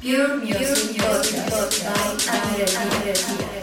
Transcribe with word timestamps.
Pure 0.00 0.38
Music 0.38 0.96
Podcast 0.96 2.26
by 2.26 2.64
Andre 2.74 3.59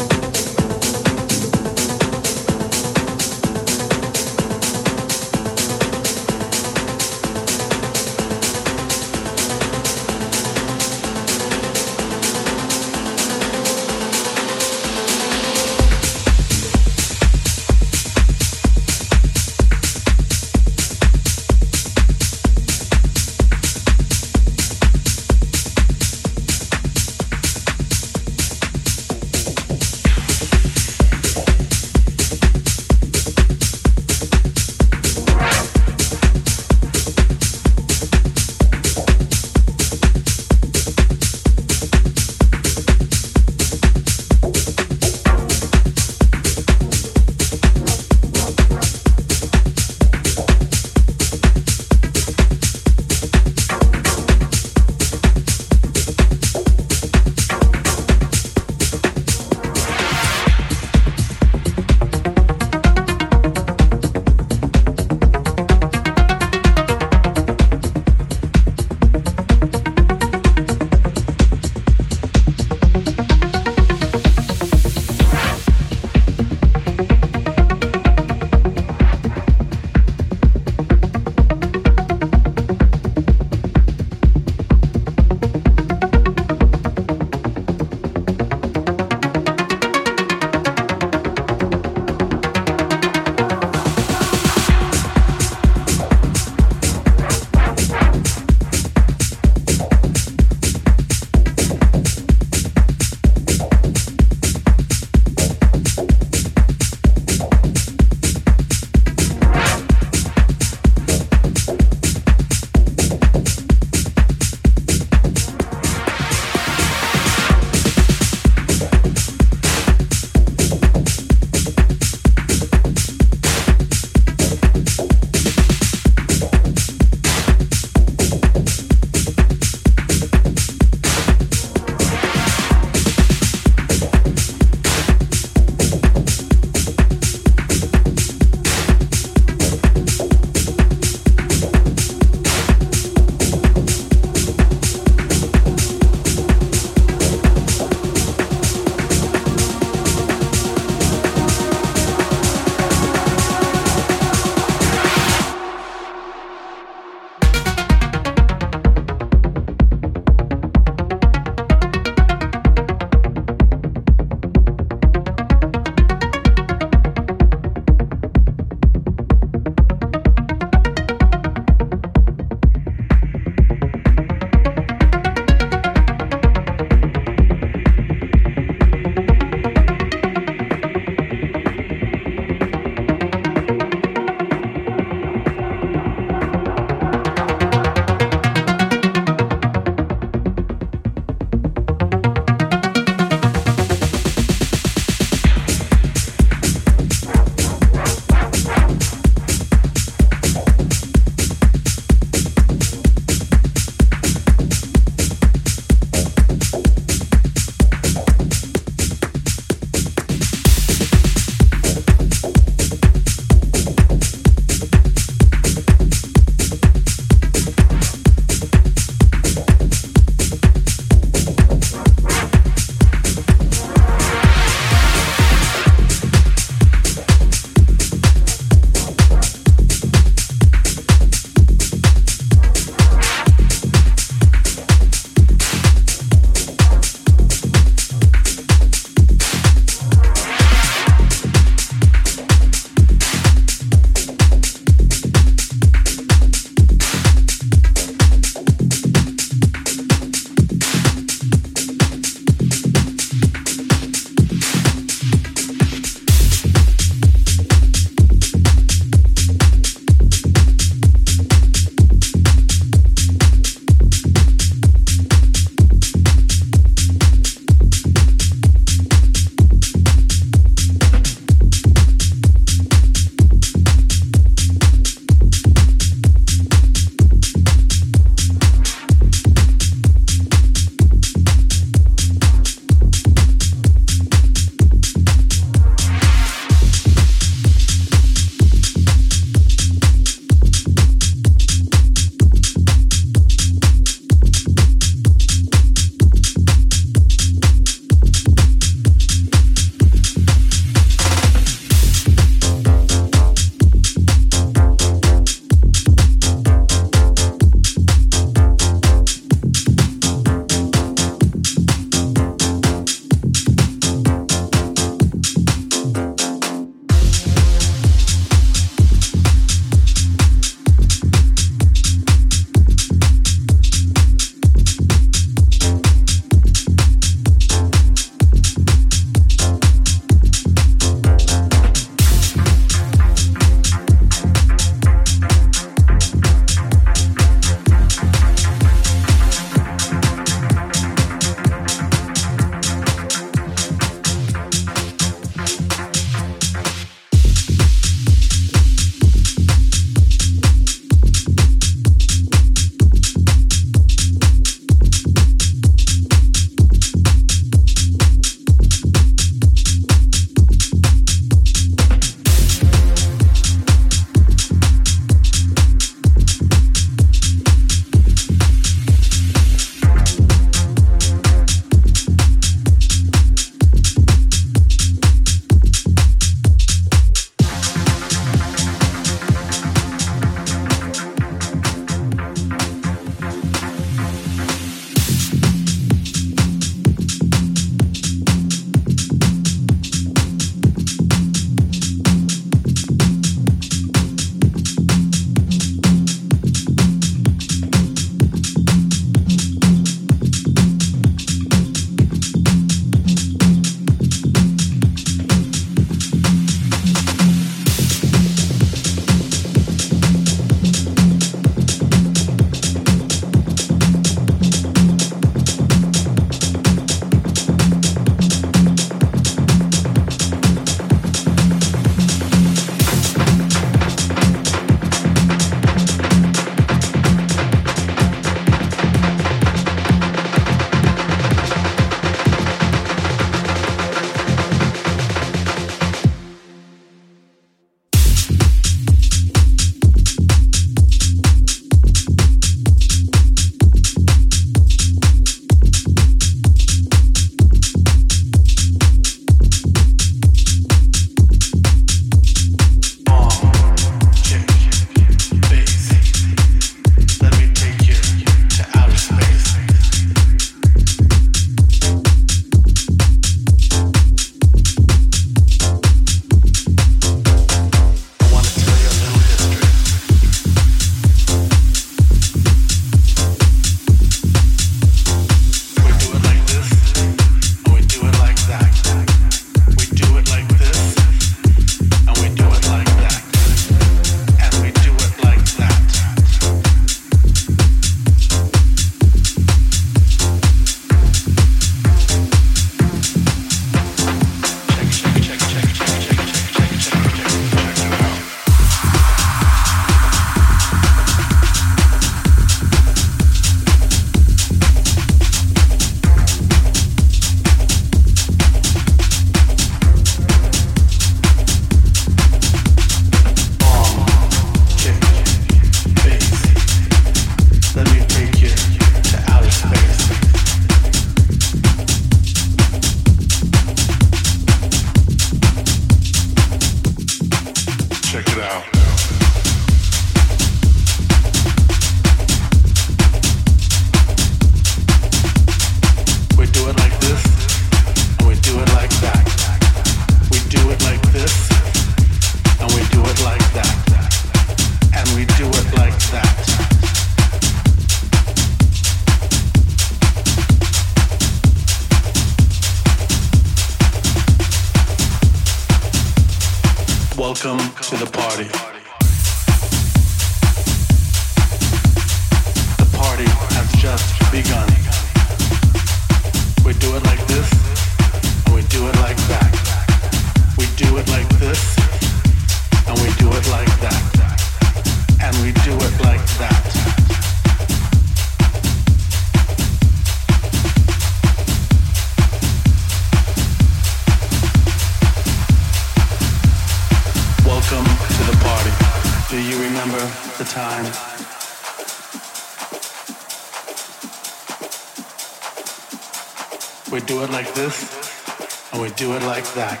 do 599.16 599.34
it 599.34 599.42
like 599.42 599.64
that. 599.74 600.00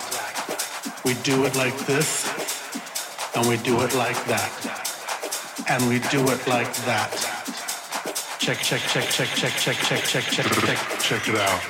We 1.04 1.14
do 1.22 1.44
it 1.44 1.54
like 1.56 1.76
this, 1.86 2.26
and 3.34 3.46
we 3.48 3.56
do 3.58 3.80
it 3.82 3.94
like 3.94 4.24
that. 4.26 4.52
And 5.68 5.88
we 5.88 5.98
do 6.10 6.22
it 6.30 6.46
like 6.46 6.72
that. 6.86 7.10
Check, 8.38 8.58
check, 8.58 8.80
check, 8.80 9.08
check, 9.08 9.28
check, 9.28 9.52
check, 9.52 9.76
check, 9.76 10.04
check, 10.04 10.24
check, 10.24 10.46
check, 10.46 10.78
check 11.00 11.28
it 11.28 11.36
out. 11.36 11.60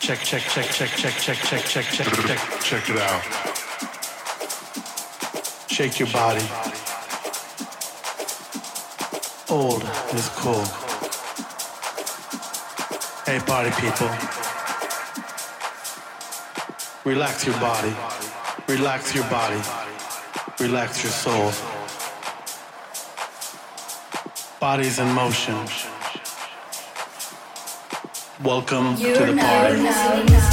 Check, 0.00 0.20
check, 0.20 0.42
check, 0.42 0.66
check, 0.66 0.90
check, 0.90 1.14
check, 1.14 1.36
check, 1.36 1.64
check, 1.64 1.84
check, 1.84 2.06
check, 2.06 2.40
check 2.62 2.90
it 2.90 2.98
out. 2.98 3.22
Shake 5.68 5.98
your 5.98 6.08
body. 6.08 6.77
Old 9.50 9.82
is 10.12 10.28
cool. 10.36 10.62
Hey, 13.24 13.40
party 13.46 13.70
people. 13.80 14.08
Relax 17.04 17.46
your 17.46 17.58
body. 17.58 17.94
Relax 18.68 19.14
your 19.14 19.24
body. 19.30 19.60
Relax 20.60 21.02
your 21.02 21.12
soul. 21.12 21.52
Body's 24.60 24.98
in 24.98 25.08
motion. 25.12 25.56
Welcome 28.44 28.96
to 28.96 29.02
You're 29.02 29.26
the 29.26 29.34
now 29.34 29.60
party. 29.62 29.80
listening 29.82 30.26
to 30.26 30.40
Zoom 30.40 30.47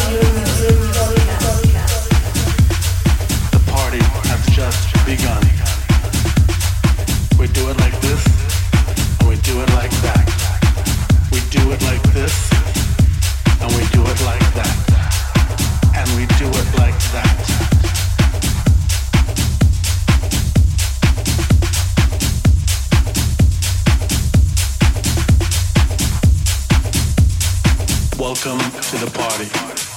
Welcome 28.45 28.69
to 28.79 28.97
the 28.97 29.09
party. 29.11 29.94